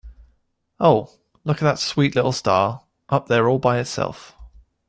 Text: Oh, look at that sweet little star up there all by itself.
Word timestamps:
Oh, 0.79 1.11
look 1.43 1.57
at 1.57 1.63
that 1.65 1.77
sweet 1.77 2.15
little 2.15 2.31
star 2.31 2.81
up 3.09 3.27
there 3.27 3.47
all 3.47 3.59
by 3.59 3.77
itself. 3.77 4.35